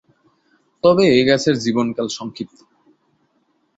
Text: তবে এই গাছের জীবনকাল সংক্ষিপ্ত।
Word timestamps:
তবে 0.83 1.03
এই 1.15 1.23
গাছের 1.25 1.55
জীবনকাল 1.57 2.07
সংক্ষিপ্ত। 2.09 2.59